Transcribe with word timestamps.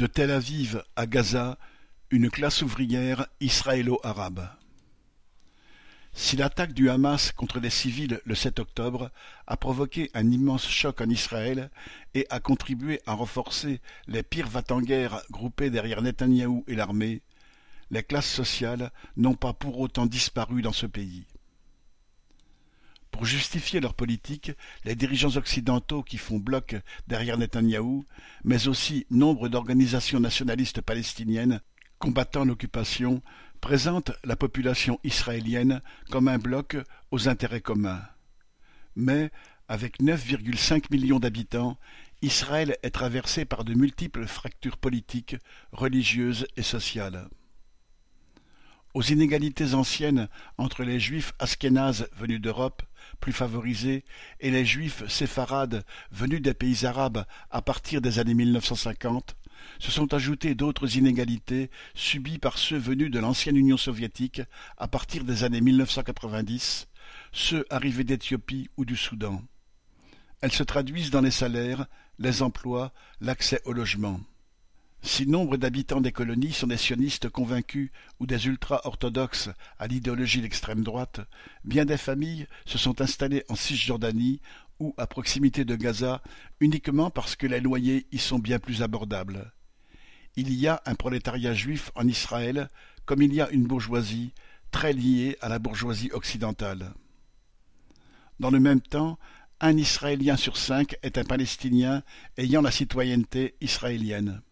De 0.00 0.06
Tel 0.06 0.30
Aviv 0.30 0.82
à 0.96 1.04
Gaza, 1.04 1.58
une 2.10 2.30
classe 2.30 2.62
ouvrière 2.62 3.26
israélo-arabe. 3.40 4.48
Si 6.14 6.36
l'attaque 6.38 6.72
du 6.72 6.88
Hamas 6.88 7.32
contre 7.32 7.60
les 7.60 7.68
civils 7.68 8.18
le 8.24 8.34
7 8.34 8.60
octobre 8.60 9.10
a 9.46 9.58
provoqué 9.58 10.10
un 10.14 10.30
immense 10.30 10.66
choc 10.66 11.02
en 11.02 11.10
Israël 11.10 11.68
et 12.14 12.26
a 12.30 12.40
contribué 12.40 13.02
à 13.04 13.12
renforcer 13.12 13.82
les 14.06 14.22
pires 14.22 14.48
va-t-en-guerre 14.48 15.20
groupés 15.30 15.68
derrière 15.68 16.00
Netanyahou 16.00 16.64
et 16.66 16.76
l'armée, 16.76 17.20
les 17.90 18.02
classes 18.02 18.32
sociales 18.32 18.92
n'ont 19.18 19.34
pas 19.34 19.52
pour 19.52 19.80
autant 19.80 20.06
disparu 20.06 20.62
dans 20.62 20.72
ce 20.72 20.86
pays. 20.86 21.26
Pour 23.10 23.24
justifier 23.24 23.80
leur 23.80 23.94
politique, 23.94 24.52
les 24.84 24.94
dirigeants 24.94 25.36
occidentaux 25.36 26.02
qui 26.02 26.16
font 26.16 26.38
bloc 26.38 26.76
derrière 27.08 27.38
Netanyahou, 27.38 28.04
mais 28.44 28.68
aussi 28.68 29.06
nombre 29.10 29.48
d'organisations 29.48 30.20
nationalistes 30.20 30.80
palestiniennes 30.80 31.60
combattant 31.98 32.44
l'occupation, 32.44 33.22
présentent 33.60 34.12
la 34.24 34.36
population 34.36 34.98
israélienne 35.04 35.82
comme 36.10 36.28
un 36.28 36.38
bloc 36.38 36.76
aux 37.10 37.28
intérêts 37.28 37.60
communs. 37.60 38.02
Mais, 38.96 39.30
avec 39.68 40.00
9,5 40.00 40.84
millions 40.90 41.18
d'habitants, 41.18 41.78
Israël 42.22 42.76
est 42.82 42.90
traversé 42.90 43.44
par 43.44 43.64
de 43.64 43.74
multiples 43.74 44.26
fractures 44.26 44.78
politiques, 44.78 45.36
religieuses 45.72 46.46
et 46.56 46.62
sociales 46.62 47.28
aux 48.94 49.02
inégalités 49.02 49.74
anciennes 49.74 50.28
entre 50.58 50.82
les 50.82 50.98
juifs 50.98 51.32
askénazes 51.38 52.08
venus 52.16 52.40
d'Europe, 52.40 52.82
plus 53.20 53.32
favorisés, 53.32 54.04
et 54.40 54.50
les 54.50 54.64
juifs 54.64 55.06
séfarades 55.08 55.84
venus 56.10 56.42
des 56.42 56.54
pays 56.54 56.86
arabes 56.86 57.24
à 57.50 57.62
partir 57.62 58.00
des 58.00 58.18
années 58.18 58.34
1950, 58.34 59.36
se 59.78 59.90
sont 59.90 60.12
ajoutées 60.14 60.54
d'autres 60.54 60.96
inégalités 60.96 61.70
subies 61.94 62.38
par 62.38 62.58
ceux 62.58 62.78
venus 62.78 63.10
de 63.10 63.18
l'ancienne 63.18 63.56
Union 63.56 63.76
soviétique 63.76 64.42
à 64.76 64.88
partir 64.88 65.24
des 65.24 65.44
années 65.44 65.60
1990, 65.60 66.88
ceux 67.32 67.64
arrivés 67.70 68.04
d'Éthiopie 68.04 68.68
ou 68.76 68.84
du 68.84 68.96
Soudan. 68.96 69.42
Elles 70.40 70.52
se 70.52 70.62
traduisent 70.62 71.10
dans 71.10 71.20
les 71.20 71.30
salaires, 71.30 71.86
les 72.18 72.42
emplois, 72.42 72.92
l'accès 73.20 73.60
au 73.64 73.72
logement. 73.72 74.20
Si 75.02 75.26
nombre 75.26 75.56
d'habitants 75.56 76.02
des 76.02 76.12
colonies 76.12 76.52
sont 76.52 76.66
des 76.66 76.76
sionistes 76.76 77.30
convaincus 77.30 77.90
ou 78.18 78.26
des 78.26 78.46
ultra-orthodoxes 78.46 79.48
à 79.78 79.86
l'idéologie 79.86 80.42
d'extrême 80.42 80.82
droite, 80.82 81.20
bien 81.64 81.86
des 81.86 81.96
familles 81.96 82.46
se 82.66 82.76
sont 82.76 83.00
installées 83.00 83.44
en 83.48 83.54
Cisjordanie 83.54 84.40
ou 84.78 84.94
à 84.98 85.06
proximité 85.06 85.64
de 85.64 85.74
Gaza 85.74 86.22
uniquement 86.60 87.10
parce 87.10 87.34
que 87.34 87.46
les 87.46 87.60
loyers 87.60 88.06
y 88.12 88.18
sont 88.18 88.38
bien 88.38 88.58
plus 88.58 88.82
abordables. 88.82 89.52
Il 90.36 90.52
y 90.52 90.68
a 90.68 90.82
un 90.84 90.94
prolétariat 90.94 91.54
juif 91.54 91.90
en 91.94 92.06
Israël 92.06 92.68
comme 93.06 93.22
il 93.22 93.32
y 93.32 93.40
a 93.40 93.50
une 93.50 93.66
bourgeoisie 93.66 94.32
très 94.70 94.92
liée 94.92 95.38
à 95.40 95.48
la 95.48 95.58
bourgeoisie 95.58 96.10
occidentale. 96.12 96.92
Dans 98.38 98.50
le 98.50 98.60
même 98.60 98.80
temps, 98.80 99.18
un 99.60 99.76
Israélien 99.76 100.36
sur 100.36 100.56
cinq 100.56 100.96
est 101.02 101.18
un 101.18 101.24
Palestinien 101.24 102.02
ayant 102.36 102.62
la 102.62 102.70
citoyenneté 102.70 103.54
israélienne. 103.60 104.42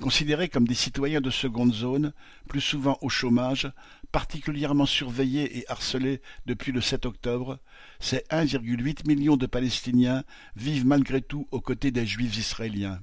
Considérés 0.00 0.48
comme 0.48 0.66
des 0.66 0.74
citoyens 0.74 1.20
de 1.20 1.28
seconde 1.28 1.74
zone, 1.74 2.14
plus 2.48 2.62
souvent 2.62 2.96
au 3.02 3.10
chômage, 3.10 3.70
particulièrement 4.12 4.86
surveillés 4.86 5.58
et 5.58 5.70
harcelés 5.70 6.22
depuis 6.46 6.72
le 6.72 6.80
7 6.80 7.04
octobre, 7.04 7.58
ces 7.98 8.24
1,8 8.30 9.06
million 9.06 9.36
de 9.36 9.44
Palestiniens 9.44 10.24
vivent 10.56 10.86
malgré 10.86 11.20
tout 11.20 11.46
aux 11.50 11.60
côtés 11.60 11.90
des 11.90 12.06
Juifs 12.06 12.38
israéliens. 12.38 13.00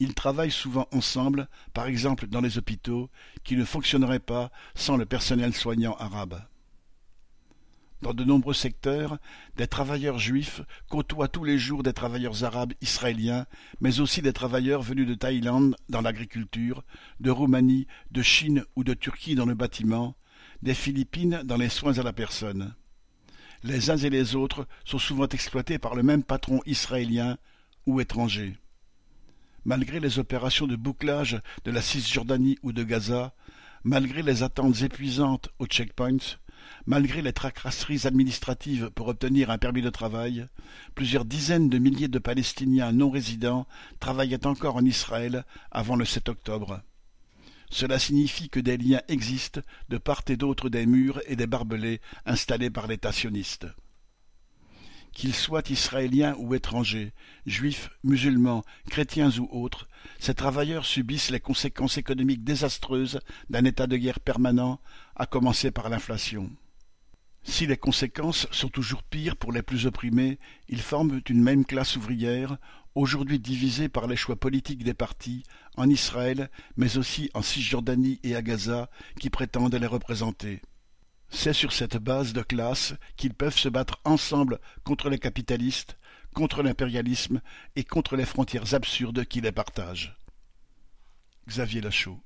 Ils 0.00 0.14
travaillent 0.14 0.50
souvent 0.50 0.88
ensemble, 0.92 1.46
par 1.74 1.86
exemple 1.86 2.26
dans 2.26 2.40
les 2.40 2.56
hôpitaux, 2.56 3.10
qui 3.44 3.56
ne 3.56 3.64
fonctionneraient 3.64 4.18
pas 4.18 4.50
sans 4.74 4.96
le 4.96 5.04
personnel 5.04 5.52
soignant 5.54 5.94
arabe. 5.96 6.40
Dans 8.04 8.12
de 8.12 8.24
nombreux 8.24 8.52
secteurs, 8.52 9.16
des 9.56 9.66
travailleurs 9.66 10.18
juifs 10.18 10.60
côtoient 10.90 11.26
tous 11.26 11.42
les 11.42 11.56
jours 11.56 11.82
des 11.82 11.94
travailleurs 11.94 12.44
arabes 12.44 12.74
israéliens, 12.82 13.46
mais 13.80 13.98
aussi 13.98 14.20
des 14.20 14.34
travailleurs 14.34 14.82
venus 14.82 15.08
de 15.08 15.14
Thaïlande 15.14 15.74
dans 15.88 16.02
l'agriculture, 16.02 16.84
de 17.20 17.30
Roumanie, 17.30 17.86
de 18.10 18.20
Chine 18.20 18.66
ou 18.76 18.84
de 18.84 18.92
Turquie 18.92 19.36
dans 19.36 19.46
le 19.46 19.54
bâtiment, 19.54 20.16
des 20.60 20.74
Philippines 20.74 21.40
dans 21.46 21.56
les 21.56 21.70
soins 21.70 21.96
à 21.96 22.02
la 22.02 22.12
personne. 22.12 22.74
Les 23.62 23.88
uns 23.88 23.96
et 23.96 24.10
les 24.10 24.36
autres 24.36 24.68
sont 24.84 24.98
souvent 24.98 25.28
exploités 25.28 25.78
par 25.78 25.94
le 25.94 26.02
même 26.02 26.24
patron 26.24 26.60
israélien 26.66 27.38
ou 27.86 28.02
étranger. 28.02 28.58
Malgré 29.64 29.98
les 29.98 30.18
opérations 30.18 30.66
de 30.66 30.76
bouclage 30.76 31.40
de 31.64 31.70
la 31.70 31.80
Cisjordanie 31.80 32.58
ou 32.62 32.72
de 32.72 32.82
Gaza, 32.82 33.32
malgré 33.82 34.20
les 34.20 34.42
attentes 34.42 34.82
épuisantes 34.82 35.48
aux 35.58 35.66
checkpoints, 35.66 36.36
Malgré 36.86 37.22
les 37.22 37.32
tracasseries 37.32 38.06
administratives 38.06 38.90
pour 38.94 39.08
obtenir 39.08 39.50
un 39.50 39.58
permis 39.58 39.82
de 39.82 39.90
travail, 39.90 40.46
plusieurs 40.94 41.24
dizaines 41.24 41.68
de 41.68 41.78
milliers 41.78 42.08
de 42.08 42.18
Palestiniens 42.18 42.92
non 42.92 43.10
résidents 43.10 43.66
travaillaient 44.00 44.46
encore 44.46 44.76
en 44.76 44.84
Israël 44.84 45.44
avant 45.70 45.96
le 45.96 46.04
7 46.04 46.28
octobre. 46.28 46.80
Cela 47.70 47.98
signifie 47.98 48.50
que 48.50 48.60
des 48.60 48.76
liens 48.76 49.02
existent 49.08 49.60
de 49.88 49.98
part 49.98 50.22
et 50.28 50.36
d'autre 50.36 50.68
des 50.68 50.86
murs 50.86 51.20
et 51.26 51.36
des 51.36 51.46
barbelés 51.46 52.00
installés 52.26 52.70
par 52.70 52.86
l'État 52.86 53.12
sioniste. 53.12 53.66
Qu'ils 55.24 55.34
soient 55.34 55.70
israéliens 55.70 56.34
ou 56.36 56.54
étrangers, 56.54 57.14
juifs, 57.46 57.88
musulmans, 58.02 58.62
chrétiens 58.90 59.30
ou 59.38 59.48
autres, 59.50 59.88
ces 60.18 60.34
travailleurs 60.34 60.84
subissent 60.84 61.30
les 61.30 61.40
conséquences 61.40 61.96
économiques 61.96 62.44
désastreuses 62.44 63.20
d'un 63.48 63.64
état 63.64 63.86
de 63.86 63.96
guerre 63.96 64.20
permanent, 64.20 64.82
à 65.16 65.24
commencer 65.24 65.70
par 65.70 65.88
l'inflation. 65.88 66.50
Si 67.42 67.66
les 67.66 67.78
conséquences 67.78 68.46
sont 68.50 68.68
toujours 68.68 69.02
pires 69.02 69.38
pour 69.38 69.50
les 69.50 69.62
plus 69.62 69.86
opprimés, 69.86 70.38
ils 70.68 70.82
forment 70.82 71.22
une 71.30 71.42
même 71.42 71.64
classe 71.64 71.96
ouvrière, 71.96 72.58
aujourd'hui 72.94 73.38
divisée 73.38 73.88
par 73.88 74.06
les 74.06 74.16
choix 74.16 74.36
politiques 74.36 74.84
des 74.84 74.92
partis, 74.92 75.42
en 75.78 75.88
Israël, 75.88 76.50
mais 76.76 76.98
aussi 76.98 77.30
en 77.32 77.40
Cisjordanie 77.40 78.20
et 78.24 78.36
à 78.36 78.42
Gaza, 78.42 78.90
qui 79.18 79.30
prétendent 79.30 79.74
les 79.74 79.86
représenter. 79.86 80.60
C'est 81.34 81.52
sur 81.52 81.72
cette 81.72 81.98
base 81.98 82.32
de 82.32 82.42
classe 82.42 82.94
qu'ils 83.16 83.34
peuvent 83.34 83.58
se 83.58 83.68
battre 83.68 84.00
ensemble 84.04 84.60
contre 84.84 85.10
les 85.10 85.18
capitalistes, 85.18 85.98
contre 86.32 86.62
l'impérialisme 86.62 87.42
et 87.76 87.84
contre 87.84 88.16
les 88.16 88.24
frontières 88.24 88.72
absurdes 88.72 89.24
qui 89.26 89.40
les 89.42 89.52
partagent. 89.52 90.16
Xavier 91.46 91.82
Lachaud 91.82 92.18